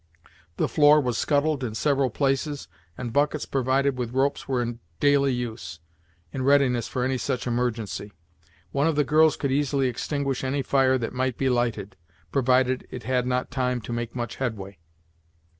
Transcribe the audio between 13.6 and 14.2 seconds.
to make